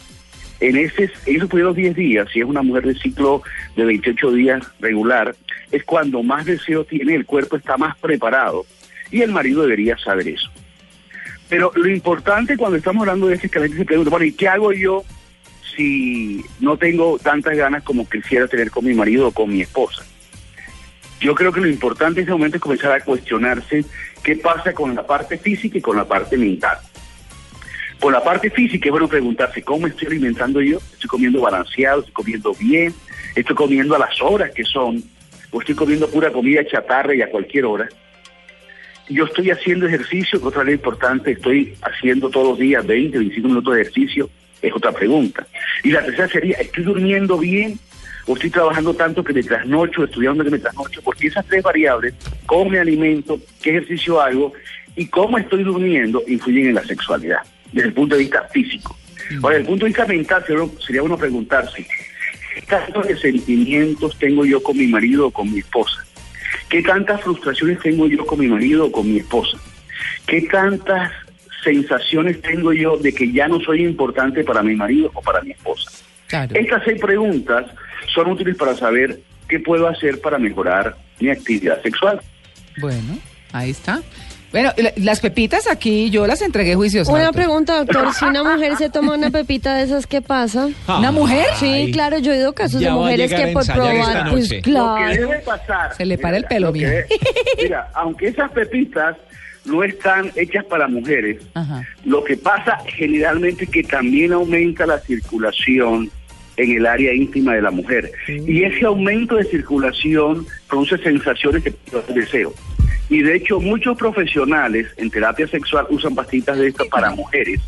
En, 0.64 0.78
ese, 0.78 1.10
esos 1.26 1.50
primeros 1.50 1.76
10 1.76 1.94
días, 1.94 2.26
si 2.32 2.40
es 2.40 2.46
una 2.46 2.62
mujer 2.62 2.86
de 2.86 2.94
ciclo 2.94 3.42
de 3.76 3.84
28 3.84 4.32
días 4.32 4.62
regular, 4.80 5.36
es 5.70 5.84
cuando 5.84 6.22
más 6.22 6.46
deseo 6.46 6.84
tiene, 6.84 7.14
el 7.14 7.26
cuerpo 7.26 7.56
está 7.56 7.76
más 7.76 7.98
preparado 7.98 8.64
y 9.10 9.20
el 9.20 9.30
marido 9.30 9.60
debería 9.60 9.98
saber 9.98 10.26
eso. 10.26 10.50
Pero 11.50 11.70
lo 11.74 11.86
importante 11.86 12.56
cuando 12.56 12.78
estamos 12.78 13.02
hablando 13.02 13.26
de 13.26 13.34
este 13.34 13.50
que 13.50 13.58
la 13.58 13.66
gente 13.66 13.80
se 13.80 13.84
pregunta, 13.84 14.08
bueno, 14.08 14.24
¿y 14.24 14.32
qué 14.32 14.48
hago 14.48 14.72
yo 14.72 15.04
si 15.76 16.42
no 16.60 16.78
tengo 16.78 17.18
tantas 17.18 17.58
ganas 17.58 17.82
como 17.82 18.08
quisiera 18.08 18.48
tener 18.48 18.70
con 18.70 18.86
mi 18.86 18.94
marido 18.94 19.28
o 19.28 19.32
con 19.32 19.50
mi 19.50 19.60
esposa? 19.60 20.02
Yo 21.20 21.34
creo 21.34 21.52
que 21.52 21.60
lo 21.60 21.68
importante 21.68 22.20
en 22.20 22.24
ese 22.24 22.32
momento 22.32 22.56
es 22.56 22.62
comenzar 22.62 22.92
a 22.92 23.04
cuestionarse 23.04 23.84
qué 24.22 24.36
pasa 24.36 24.72
con 24.72 24.94
la 24.94 25.06
parte 25.06 25.36
física 25.36 25.76
y 25.76 25.82
con 25.82 25.98
la 25.98 26.06
parte 26.06 26.38
mental. 26.38 26.78
Por 28.04 28.12
la 28.12 28.22
parte 28.22 28.50
física 28.50 28.84
es 28.84 28.90
bueno 28.90 29.08
preguntarse 29.08 29.62
cómo 29.62 29.86
estoy 29.86 30.08
alimentando 30.08 30.60
yo, 30.60 30.76
estoy 30.76 31.08
comiendo 31.08 31.40
balanceado, 31.40 32.00
estoy 32.00 32.12
comiendo 32.12 32.52
bien, 32.52 32.92
estoy 33.34 33.56
comiendo 33.56 33.96
a 33.96 33.98
las 33.98 34.20
horas 34.20 34.50
que 34.50 34.62
son, 34.62 35.02
o 35.50 35.58
estoy 35.58 35.74
comiendo 35.74 36.06
pura 36.10 36.30
comida 36.30 36.62
chatarra 36.66 37.14
y 37.14 37.22
a 37.22 37.30
cualquier 37.30 37.64
hora. 37.64 37.88
Yo 39.08 39.24
estoy 39.24 39.50
haciendo 39.50 39.86
ejercicio, 39.86 40.38
que 40.38 40.46
otra 40.46 40.64
ley 40.64 40.74
importante, 40.74 41.30
estoy 41.30 41.78
haciendo 41.80 42.28
todos 42.28 42.48
los 42.48 42.58
días 42.58 42.86
20, 42.86 43.16
25 43.16 43.48
minutos 43.48 43.74
de 43.74 43.80
ejercicio, 43.80 44.28
es 44.60 44.74
otra 44.74 44.92
pregunta. 44.92 45.46
Y 45.82 45.90
la 45.90 46.04
tercera 46.04 46.28
sería, 46.28 46.58
¿estoy 46.58 46.84
durmiendo 46.84 47.38
bien 47.38 47.78
o 48.26 48.34
estoy 48.34 48.50
trabajando 48.50 48.92
tanto 48.92 49.24
que 49.24 49.32
me 49.32 49.42
trasnocho, 49.42 50.04
estudiando 50.04 50.44
que 50.44 50.50
me 50.50 50.58
trasnocho? 50.58 51.00
Porque 51.00 51.28
esas 51.28 51.46
tres 51.46 51.62
variables, 51.62 52.12
cómo 52.44 52.68
me 52.68 52.78
alimento, 52.78 53.40
qué 53.62 53.70
ejercicio 53.70 54.20
hago, 54.20 54.52
y 54.94 55.06
cómo 55.06 55.38
estoy 55.38 55.64
durmiendo 55.64 56.22
influyen 56.28 56.68
en 56.68 56.74
la 56.74 56.84
sexualidad, 56.84 57.38
desde 57.74 57.88
el 57.88 57.94
punto 57.94 58.14
de 58.16 58.22
vista 58.22 58.48
físico. 58.52 58.96
Ahora, 59.42 59.56
desde 59.56 59.60
el 59.60 59.66
punto 59.66 59.84
de 59.84 59.88
vista 59.90 60.06
mental 60.06 60.44
sería, 60.86 61.00
bueno 61.00 61.18
preguntarse, 61.18 61.86
¿qué 62.54 62.62
tantos 62.62 63.06
de 63.06 63.16
sentimientos 63.16 64.16
tengo 64.18 64.44
yo 64.44 64.62
con 64.62 64.76
mi 64.76 64.86
marido 64.86 65.26
o 65.26 65.30
con 65.30 65.52
mi 65.52 65.58
esposa? 65.58 66.04
¿Qué 66.68 66.82
tantas 66.82 67.20
frustraciones 67.22 67.80
tengo 67.80 68.06
yo 68.06 68.24
con 68.24 68.38
mi 68.38 68.46
marido 68.46 68.86
o 68.86 68.92
con 68.92 69.10
mi 69.10 69.18
esposa? 69.18 69.58
¿Qué 70.26 70.42
tantas 70.42 71.12
sensaciones 71.62 72.40
tengo 72.42 72.72
yo 72.72 72.96
de 72.96 73.12
que 73.12 73.32
ya 73.32 73.48
no 73.48 73.60
soy 73.60 73.84
importante 73.84 74.44
para 74.44 74.62
mi 74.62 74.74
marido 74.74 75.10
o 75.14 75.20
para 75.20 75.40
mi 75.42 75.52
esposa? 75.52 75.90
Claro. 76.28 76.54
Estas 76.54 76.82
seis 76.84 77.00
preguntas 77.00 77.66
son 78.14 78.30
útiles 78.30 78.56
para 78.56 78.74
saber 78.76 79.20
qué 79.48 79.60
puedo 79.60 79.88
hacer 79.88 80.20
para 80.20 80.38
mejorar 80.38 80.96
mi 81.20 81.30
actividad 81.30 81.82
sexual. 81.82 82.20
Bueno, 82.78 83.18
ahí 83.52 83.70
está. 83.70 84.00
Bueno, 84.54 84.72
la- 84.76 84.92
las 84.96 85.18
pepitas 85.18 85.66
aquí 85.68 86.10
yo 86.10 86.28
las 86.28 86.40
entregué 86.40 86.76
juiciosas. 86.76 87.12
Una 87.12 87.24
doctor. 87.24 87.42
pregunta, 87.42 87.76
doctor. 87.78 88.14
Si 88.14 88.24
una 88.24 88.44
mujer 88.44 88.76
se 88.76 88.88
toma 88.88 89.14
una 89.14 89.30
pepita 89.30 89.74
de 89.76 89.82
esas, 89.82 90.06
¿qué 90.06 90.22
pasa? 90.22 90.68
¿Una 90.86 91.10
mujer? 91.10 91.44
Sí, 91.56 91.66
Ay, 91.66 91.90
claro, 91.90 92.18
yo 92.20 92.32
he 92.32 92.36
oído 92.36 92.52
casos 92.54 92.80
Ya 92.80 92.90
de 92.90 92.94
mujeres 92.94 93.34
que 93.34 93.48
por 93.48 93.66
probar, 93.66 94.30
pues 94.30 94.44
noche. 94.44 94.56
Lo 94.56 94.62
que 94.62 94.62
claro. 94.62 95.12
debe 95.12 95.38
pasar. 95.40 95.96
Se 95.96 96.04
le 96.06 96.18
para 96.18 96.36
el 96.36 96.44
pelo, 96.44 96.70
debe- 96.72 97.06
Mira, 97.60 97.88
aunque 97.94 98.28
esas 98.28 98.48
pepitas 98.52 99.16
no 99.64 99.82
están 99.82 100.30
hechas 100.36 100.64
para 100.66 100.86
mujeres, 100.86 101.42
Ajá. 101.54 101.82
lo 102.04 102.22
que 102.22 102.36
pasa 102.36 102.78
generalmente 102.96 103.64
es 103.64 103.70
que 103.70 103.82
también 103.82 104.32
aumenta 104.32 104.86
la 104.86 105.00
circulación 105.00 106.10
en 106.56 106.70
el 106.76 106.86
área 106.86 107.12
íntima 107.12 107.54
de 107.54 107.62
la 107.62 107.72
mujer. 107.72 108.12
Y 108.28 108.62
ese 108.62 108.84
aumento 108.84 109.34
de 109.34 109.42
circulación 109.46 110.46
produce 110.68 110.96
sensaciones 110.98 111.64
de 111.64 111.74
deseo. 112.14 112.54
Y 113.08 113.22
de 113.22 113.36
hecho 113.36 113.60
muchos 113.60 113.96
profesionales 113.96 114.88
en 114.96 115.10
terapia 115.10 115.46
sexual 115.46 115.86
usan 115.90 116.14
pastillas 116.14 116.58
de 116.58 116.68
estas 116.68 116.88
para 116.88 117.10
mujeres 117.10 117.60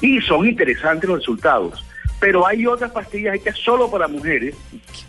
y 0.00 0.20
son 0.20 0.46
interesantes 0.46 1.08
los 1.08 1.18
resultados. 1.18 1.84
Pero 2.20 2.46
hay 2.46 2.66
otras 2.66 2.90
pastillas 2.90 3.36
hechas 3.36 3.56
solo 3.64 3.90
para 3.90 4.08
mujeres 4.08 4.54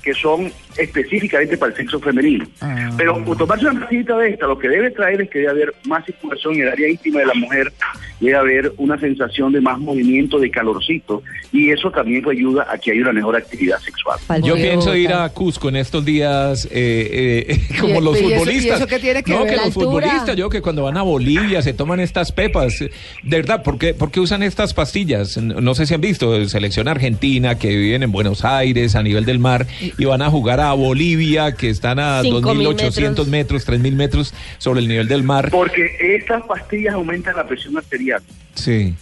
que 0.03 0.13
son 0.13 0.51
específicamente 0.77 1.57
para 1.57 1.71
el 1.71 1.77
sexo 1.77 1.99
femenino. 1.99 2.45
Ah. 2.61 2.91
Pero 2.97 3.23
por 3.25 3.37
tomarse 3.37 3.65
una 3.67 3.79
pastillita 3.81 4.17
de 4.17 4.29
esta, 4.29 4.47
lo 4.47 4.57
que 4.57 4.69
debe 4.69 4.91
traer 4.91 5.21
es 5.21 5.29
que 5.29 5.39
debe 5.39 5.51
haber 5.51 5.73
más 5.85 6.05
circulación 6.05 6.55
en 6.55 6.61
el 6.61 6.69
área 6.69 6.89
íntima 6.89 7.19
de 7.19 7.25
la 7.25 7.33
mujer, 7.33 7.71
debe 8.19 8.35
haber 8.35 8.73
una 8.77 8.97
sensación 8.99 9.51
de 9.51 9.61
más 9.61 9.79
movimiento, 9.79 10.39
de 10.39 10.49
calorcito, 10.51 11.23
y 11.51 11.71
eso 11.71 11.89
también 11.91 12.23
ayuda 12.29 12.67
a 12.69 12.77
que 12.77 12.91
haya 12.91 13.01
una 13.01 13.13
mejor 13.13 13.35
actividad 13.35 13.79
sexual. 13.79 14.19
Yo 14.43 14.55
pienso 14.55 14.95
ir 14.95 15.11
a 15.13 15.27
Cusco 15.29 15.69
en 15.69 15.77
estos 15.77 16.05
días 16.05 16.65
eh, 16.71 17.45
eh, 17.49 17.61
como 17.79 17.99
¿Y- 17.99 18.03
los 18.03 18.15
y 18.15 18.25
eso- 18.25 18.27
y 18.29 18.37
futbolistas. 18.39 18.77
eso 18.77 18.87
qué 18.87 18.99
tiene 18.99 19.23
que 19.23 19.31
no, 19.31 19.39
ver? 19.39 19.49
que 19.49 19.55
La 19.55 19.65
los 19.65 19.67
altura. 19.75 19.85
futbolistas, 19.85 20.35
yo 20.35 20.49
que 20.49 20.61
cuando 20.61 20.83
van 20.83 20.97
a 20.97 21.01
Bolivia 21.01 21.61
se 21.61 21.73
toman 21.73 21.99
estas 21.99 22.31
pepas. 22.31 22.79
De 22.79 22.89
verdad, 23.23 23.63
¿por 23.63 23.77
qué, 23.77 23.93
por 23.93 24.11
qué 24.11 24.19
usan 24.19 24.43
estas 24.43 24.73
pastillas? 24.73 25.37
No 25.37 25.73
sé 25.75 25.85
si 25.85 25.93
han 25.93 26.01
visto, 26.01 26.45
selección 26.47 26.87
argentina 26.99 27.57
que 27.57 27.69
viven 27.69 28.03
en 28.03 28.11
Buenos 28.11 28.43
Aires 28.43 28.95
a 28.95 29.01
nivel 29.01 29.23
del 29.23 29.39
mar 29.39 29.65
y 29.97 30.03
van 30.03 30.21
a 30.21 30.29
jugar 30.29 30.59
a 30.59 30.73
Bolivia 30.73 31.53
que 31.53 31.69
están 31.69 31.97
a 31.97 32.21
Cinco 32.21 32.53
mil 32.53 32.67
2.800 32.67 33.25
metros, 33.27 33.67
3.000 33.67 33.93
metros 33.93 34.33
sobre 34.57 34.81
el 34.81 34.87
nivel 34.89 35.07
del 35.07 35.23
mar. 35.23 35.49
Porque 35.49 35.95
estas 35.99 36.43
pastillas 36.43 36.95
aumentan 36.95 37.37
la 37.37 37.47
presión 37.47 37.77
arterial. 37.77 38.21
Sí. 38.53 38.95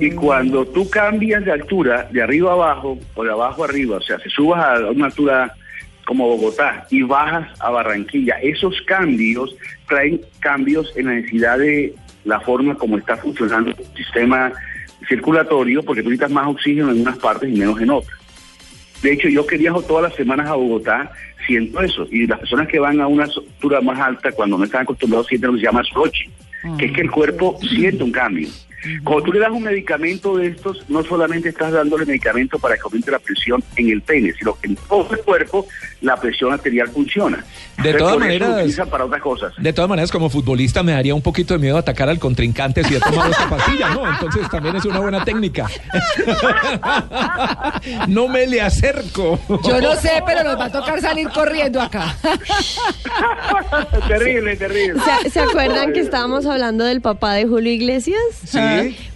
Y 0.00 0.10
cuando 0.12 0.64
tú 0.66 0.88
cambias 0.88 1.44
de 1.44 1.52
altura, 1.52 2.08
de 2.12 2.22
arriba 2.22 2.50
a 2.50 2.54
abajo 2.54 2.98
o 3.14 3.24
de 3.24 3.30
abajo 3.30 3.64
arriba, 3.64 3.96
o 3.96 4.02
sea, 4.02 4.18
si 4.20 4.30
subas 4.30 4.64
a 4.64 4.90
una 4.90 5.06
altura 5.06 5.54
como 6.04 6.28
Bogotá 6.28 6.86
y 6.90 7.02
bajas 7.02 7.48
a 7.60 7.70
Barranquilla, 7.70 8.36
esos 8.40 8.80
cambios 8.82 9.54
traen 9.88 10.20
cambios 10.38 10.92
en 10.96 11.06
la 11.06 11.12
necesidad 11.14 11.58
de 11.58 11.94
la 12.24 12.40
forma 12.40 12.76
como 12.76 12.96
está 12.96 13.16
funcionando 13.16 13.70
el 13.70 13.96
sistema 13.96 14.52
circulatorio, 15.08 15.82
porque 15.82 16.02
tú 16.02 16.10
necesitas 16.10 16.32
más 16.32 16.46
oxígeno 16.48 16.90
en 16.90 17.00
unas 17.00 17.18
partes 17.18 17.48
y 17.48 17.58
menos 17.58 17.80
en 17.80 17.90
otras. 17.90 18.18
De 19.02 19.12
hecho, 19.12 19.28
yo 19.28 19.46
que 19.46 19.56
viajo 19.56 19.82
todas 19.82 20.02
las 20.04 20.14
semanas 20.14 20.48
a 20.48 20.54
Bogotá, 20.54 21.12
siento 21.46 21.80
eso. 21.80 22.06
Y 22.10 22.26
las 22.26 22.40
personas 22.40 22.68
que 22.68 22.78
van 22.78 23.00
a 23.00 23.06
una 23.06 23.24
altura 23.24 23.80
más 23.80 23.98
alta, 23.98 24.32
cuando 24.32 24.58
no 24.58 24.64
están 24.64 24.82
acostumbrados, 24.82 25.28
sienten 25.28 25.48
lo 25.48 25.54
que 25.54 25.60
se 25.60 25.66
llama 25.66 25.82
que 26.76 26.86
es 26.86 26.92
que 26.92 27.00
el 27.02 27.10
cuerpo 27.10 27.58
siente 27.60 28.02
un 28.02 28.10
cambio. 28.10 28.48
Cuando 29.04 29.24
tú 29.24 29.32
le 29.32 29.40
das 29.40 29.50
un 29.50 29.62
medicamento 29.64 30.36
de 30.36 30.48
estos, 30.48 30.84
no 30.88 31.02
solamente 31.02 31.48
estás 31.48 31.72
dándole 31.72 32.06
medicamento 32.06 32.58
para 32.58 32.76
que 32.76 32.82
aumente 32.84 33.10
la 33.10 33.18
presión 33.18 33.62
en 33.76 33.90
el 33.90 34.02
pene, 34.02 34.32
sino 34.38 34.54
que 34.60 34.68
en 34.68 34.76
todo 34.76 35.08
el 35.12 35.18
cuerpo 35.20 35.66
la 36.00 36.16
presión 36.16 36.52
arterial 36.52 36.88
funciona. 36.88 37.38
De 37.82 37.90
Entonces, 37.90 37.98
todas 37.98 38.18
maneras- 38.18 38.88
para 38.88 39.04
otras 39.04 39.20
cosas. 39.22 39.52
De 39.58 39.72
todas 39.72 39.88
maneras, 39.88 40.10
como 40.12 40.30
futbolista 40.30 40.82
me 40.82 40.92
daría 40.92 41.14
un 41.14 41.22
poquito 41.22 41.54
de 41.54 41.60
miedo 41.60 41.76
atacar 41.76 42.08
al 42.08 42.18
contrincante 42.18 42.84
si 42.84 42.94
he 42.94 43.00
tomado 43.00 43.30
esta 43.30 43.48
pastilla, 43.48 43.88
¿no? 43.94 44.08
Entonces 44.10 44.48
también 44.50 44.76
es 44.76 44.84
una 44.84 45.00
buena 45.00 45.24
técnica. 45.24 45.66
no 48.08 48.28
me 48.28 48.46
le 48.46 48.60
acerco. 48.60 49.38
Yo 49.66 49.80
no 49.80 49.94
sé, 49.96 50.22
pero 50.26 50.44
nos 50.44 50.58
va 50.58 50.66
a 50.66 50.72
tocar 50.72 51.00
salir 51.00 51.28
corriendo 51.30 51.80
acá. 51.80 52.16
terrible, 54.08 54.56
terrible. 54.56 55.00
¿Se, 55.22 55.30
se 55.30 55.40
acuerdan 55.40 55.92
que 55.92 56.00
estábamos 56.00 56.46
hablando 56.46 56.84
del 56.84 57.00
papá 57.00 57.34
de 57.34 57.46
Julio 57.46 57.72
Iglesias? 57.72 58.20
Sí. 58.44 58.58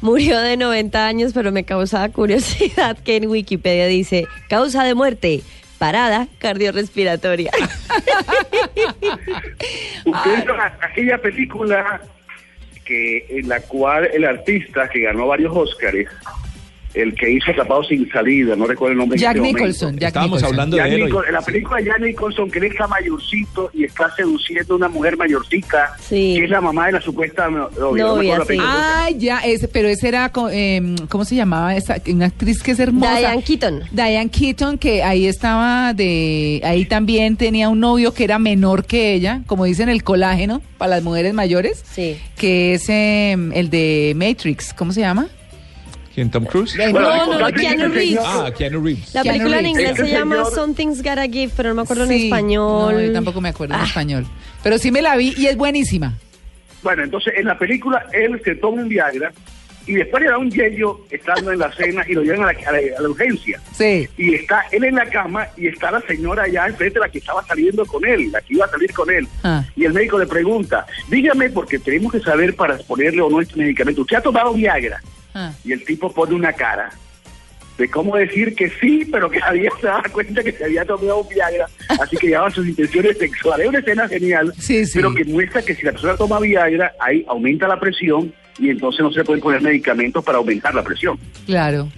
Murió 0.00 0.40
de 0.40 0.56
90 0.56 1.06
años, 1.06 1.32
pero 1.32 1.52
me 1.52 1.64
causaba 1.64 2.08
curiosidad 2.08 2.98
que 2.98 3.16
en 3.16 3.28
Wikipedia 3.28 3.86
dice, 3.86 4.26
causa 4.48 4.84
de 4.84 4.94
muerte, 4.94 5.42
parada 5.78 6.28
cardiorrespiratoria. 6.38 7.50
Aquella 10.80 11.18
película 11.18 12.00
que 12.84 13.26
en 13.28 13.48
la 13.48 13.60
cual 13.60 14.08
el 14.12 14.24
artista 14.24 14.88
que 14.88 15.00
ganó 15.00 15.26
varios 15.26 15.56
Óscares, 15.56 16.08
el 16.94 17.14
que 17.14 17.30
hizo 17.30 17.52
Tapado 17.54 17.82
sin 17.84 18.08
salida, 18.10 18.54
no 18.56 18.66
recuerdo 18.66 18.92
el 18.92 18.98
nombre. 18.98 19.16
en 19.16 19.22
Jack 19.22 19.36
este. 19.36 19.48
Nicholson. 19.52 19.96
Jack 19.98 20.08
Estábamos 20.08 20.38
Nicholson. 20.40 20.52
hablando 20.54 20.76
Jack 20.76 20.88
de 20.90 20.94
él. 20.96 21.02
Nicol- 21.10 21.26
en 21.26 21.32
la 21.32 21.42
película 21.42 21.76
de 21.78 21.84
Jack 21.86 22.00
Nicholson, 22.00 22.50
que 22.50 22.58
él 22.58 22.64
está 22.66 22.86
mayorcito 22.86 23.70
y 23.74 23.84
está 23.84 24.14
seduciendo 24.14 24.74
a 24.74 24.76
una 24.76 24.88
mujer 24.88 25.16
mayorcita, 25.16 25.94
Sí. 26.00 26.34
que 26.38 26.44
es 26.44 26.50
la 26.50 26.60
mamá 26.60 26.86
de 26.86 26.92
la 26.92 27.00
supuesta 27.00 27.48
no- 27.50 27.70
novia. 27.78 28.04
no 28.04 28.16
Novia, 28.16 28.38
la 28.38 28.44
sí. 28.44 28.56
Ah, 28.60 29.08
ya, 29.16 29.38
ese, 29.40 29.68
pero 29.68 29.88
ese 29.88 30.08
era, 30.08 30.30
em, 30.52 30.96
¿cómo 31.08 31.24
se 31.24 31.34
llamaba? 31.34 31.74
Esa, 31.76 31.96
una 32.08 32.26
actriz 32.26 32.62
que 32.62 32.72
es 32.72 32.78
hermosa. 32.80 33.18
Diane 33.18 33.42
Keaton. 33.42 33.82
Diane 33.90 34.30
Keaton, 34.30 34.78
que 34.78 35.02
ahí 35.02 35.26
estaba 35.26 35.94
de, 35.94 36.60
ahí 36.64 36.84
también 36.84 37.36
tenía 37.36 37.68
un 37.68 37.80
novio 37.80 38.12
que 38.14 38.24
era 38.24 38.38
menor 38.38 38.84
que 38.84 39.14
ella, 39.14 39.42
como 39.46 39.64
dicen 39.64 39.88
el 39.88 40.02
colágeno 40.02 40.60
para 40.78 40.90
las 40.96 41.02
mujeres 41.04 41.32
mayores, 41.34 41.84
Sí. 41.92 42.16
que 42.36 42.74
es 42.74 42.84
em, 42.88 43.52
el 43.52 43.70
de 43.70 44.12
Matrix, 44.16 44.74
¿cómo 44.74 44.92
se 44.92 45.00
llama? 45.00 45.28
¿Quién, 46.14 46.30
Tom 46.30 46.44
Cruise? 46.44 46.76
Bueno, 46.76 47.00
no, 47.00 47.38
no, 47.38 47.46
que 47.46 47.52
Keanu 47.62 47.88
Reeves. 47.88 48.18
Ah, 48.22 48.50
Keanu 48.56 48.82
Reeves. 48.84 49.14
La 49.14 49.22
película 49.22 49.60
en 49.60 49.66
inglés 49.66 49.96
se 49.96 50.10
llama 50.10 50.44
Something's 50.44 50.98
Gotta 51.02 51.24
Give, 51.26 51.50
pero 51.56 51.70
no 51.70 51.76
me 51.76 51.82
acuerdo 51.82 52.04
en 52.04 52.12
español. 52.12 52.94
No, 52.94 53.00
yo 53.00 53.12
tampoco 53.12 53.40
me 53.40 53.48
acuerdo 53.48 53.74
en 53.74 53.80
Ah, 53.80 53.84
español. 53.84 54.26
Pero 54.62 54.76
sí 54.78 54.90
me 54.90 55.00
la 55.00 55.16
vi 55.16 55.34
y 55.36 55.46
es 55.46 55.56
buenísima. 55.56 56.12
Bueno, 56.82 57.02
entonces 57.04 57.32
en 57.36 57.46
la 57.46 57.56
película 57.58 58.06
él 58.12 58.40
se 58.44 58.56
toma 58.56 58.82
un 58.82 58.88
Viagra 58.88 59.32
y 59.86 59.94
después 59.94 60.22
le 60.22 60.28
da 60.28 60.38
un 60.38 60.50
yello 60.50 61.00
estando 61.10 61.50
en 61.50 61.58
la 61.60 61.72
cena 61.72 62.04
y 62.06 62.12
lo 62.12 62.22
llevan 62.22 62.42
a 62.42 62.52
la, 62.52 62.58
a 62.68 62.72
la- 62.72 62.98
a 62.98 63.02
la 63.02 63.08
urgencia. 63.08 63.60
Sí. 63.72 64.06
y 64.18 64.34
está 64.34 64.64
él 64.70 64.84
en 64.84 64.94
la 64.96 65.06
cama 65.06 65.46
y 65.56 65.66
está 65.68 65.90
la 65.90 66.00
señora 66.02 66.42
allá 66.44 66.66
enfrente, 66.66 66.98
la 67.00 67.08
que 67.08 67.18
estaba 67.18 67.42
saliendo 67.46 67.84
con 67.86 68.04
él, 68.06 68.30
la 68.30 68.40
que 68.42 68.54
iba 68.54 68.66
a 68.66 68.70
salir 68.70 68.92
con 68.92 69.10
él. 69.10 69.26
Ah. 69.42 69.64
Y 69.74 69.84
el 69.84 69.92
médico 69.92 70.18
le 70.18 70.26
pregunta, 70.26 70.86
dígame, 71.08 71.48
porque 71.50 71.78
tenemos 71.78 72.12
que 72.12 72.20
saber 72.20 72.54
para 72.54 72.76
ponerle 72.78 73.22
o 73.22 73.30
no 73.30 73.40
este 73.40 73.56
medicamento, 73.56 74.02
¿usted 74.02 74.18
ha 74.18 74.20
tomado 74.22 74.52
Viagra? 74.52 75.00
Ah. 75.34 75.52
Y 75.64 75.72
el 75.72 75.84
tipo 75.84 76.12
pone 76.12 76.34
una 76.34 76.52
cara 76.52 76.90
de 77.78 77.88
cómo 77.88 78.16
decir 78.16 78.54
que 78.54 78.68
sí, 78.80 79.08
pero 79.10 79.30
que 79.30 79.40
había 79.42 79.70
se 79.80 79.86
daba 79.86 80.02
cuenta 80.12 80.42
que 80.42 80.52
se 80.52 80.64
había 80.64 80.84
tomado 80.84 81.24
Viagra, 81.24 81.66
así 82.00 82.16
que 82.18 82.28
llevaba 82.28 82.50
sus 82.50 82.66
intenciones 82.68 83.16
sexuales. 83.18 83.64
Es 83.64 83.70
una 83.70 83.78
escena 83.78 84.08
genial, 84.08 84.52
Sí, 84.58 84.84
sí. 84.84 84.92
pero 84.94 85.14
que 85.14 85.24
muestra 85.24 85.62
que 85.62 85.74
si 85.74 85.82
la 85.82 85.92
persona 85.92 86.16
toma 86.16 86.38
Viagra, 86.38 86.92
ahí 87.00 87.24
aumenta 87.28 87.66
la 87.66 87.80
presión 87.80 88.32
y 88.58 88.68
entonces 88.68 89.00
no 89.00 89.10
se 89.10 89.20
le 89.20 89.24
pueden 89.24 89.42
poner 89.42 89.62
medicamentos 89.62 90.22
para 90.22 90.38
aumentar 90.38 90.74
la 90.74 90.82
presión. 90.82 91.18
Claro. 91.46 91.88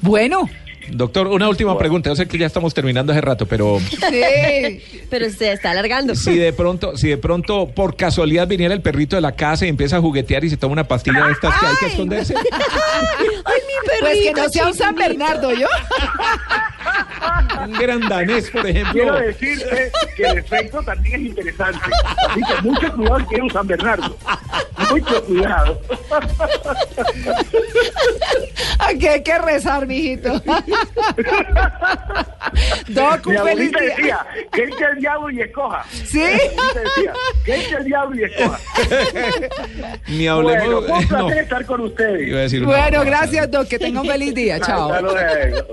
Bueno. 0.00 0.48
Doctor, 0.92 1.28
una 1.28 1.48
última 1.48 1.76
pregunta. 1.78 2.10
Yo 2.10 2.16
sé 2.16 2.26
que 2.26 2.38
ya 2.38 2.46
estamos 2.46 2.74
terminando 2.74 3.12
hace 3.12 3.20
rato, 3.20 3.46
pero 3.46 3.78
Sí. 4.10 4.82
Pero 5.08 5.30
se 5.30 5.52
está 5.52 5.70
alargando. 5.72 6.14
si 6.14 6.36
de 6.36 6.52
pronto, 6.52 6.96
si 6.96 7.08
de 7.08 7.18
pronto 7.18 7.68
por 7.68 7.96
casualidad 7.96 8.46
viniera 8.46 8.74
el 8.74 8.82
perrito 8.82 9.16
de 9.16 9.22
la 9.22 9.32
casa 9.32 9.66
y 9.66 9.68
empieza 9.68 9.96
a 9.96 10.00
juguetear 10.00 10.44
y 10.44 10.50
se 10.50 10.56
toma 10.56 10.72
una 10.74 10.84
pastilla 10.84 11.26
de 11.26 11.32
estas 11.32 11.58
que 11.58 11.66
hay 11.66 11.74
que 11.80 11.86
esconderse. 11.86 12.34
¡Ay, 13.44 13.60
mi 13.66 13.88
perrito! 13.88 14.00
Pues 14.00 14.18
que 14.22 14.32
no 14.32 14.48
sea 14.48 14.66
un 14.66 14.74
San! 14.74 14.94
Bernardo, 14.94 15.52
¿yo? 15.54 15.66
Un 17.66 17.72
gran 17.72 18.00
danés, 18.00 18.50
por 18.50 18.66
ejemplo. 18.66 18.92
Quiero 18.92 19.14
decirte 19.14 19.90
que 20.16 20.22
el 20.24 20.38
efecto 20.38 20.82
también 20.82 21.20
es 21.22 21.26
interesante. 21.28 21.78
Así 22.28 22.40
que 22.40 22.62
mucho 22.62 22.92
cuidado 22.94 23.18
si 23.20 23.24
quiere 23.26 23.42
un 23.44 23.50
San 23.50 23.66
Bernardo. 23.66 24.16
Mucho 24.90 25.24
cuidado. 25.24 25.80
Aquí 28.78 29.06
hay 29.06 29.22
que 29.22 29.38
rezar, 29.38 29.86
mijito. 29.86 30.32
Doc, 32.88 33.26
un 33.26 33.32
Mi 33.32 33.38
feliz 33.38 33.38
abuelita 33.38 33.80
día. 33.80 33.94
decía, 33.96 34.26
que 34.52 34.64
eche 34.64 34.84
el 34.92 34.98
diablo 34.98 35.30
y 35.30 35.40
escoja. 35.42 35.84
¿Sí? 35.90 36.20
Decía, 36.20 37.12
que 37.44 37.54
eche 37.56 37.76
el 37.76 37.84
diablo 37.84 38.16
y 38.20 38.24
escoja. 38.24 38.58
Ni 40.08 40.26
hablemos. 40.26 40.66
Bueno, 40.66 40.82
fue 40.82 40.98
un 40.98 41.02
no, 41.08 41.26
placer 41.26 41.42
estar 41.44 41.66
con 41.66 41.80
ustedes. 41.82 42.28
iba 42.28 42.38
a 42.38 42.42
decir 42.42 42.64
Bueno, 42.64 43.04
gracias, 43.04 43.50
Doc. 43.50 43.68
Que 43.68 43.78
tenga 43.78 44.00
un 44.00 44.08
feliz 44.08 44.34
día. 44.34 44.58
Chao. 44.60 44.92
Hasta 44.92 45.00
luego. 45.02 45.66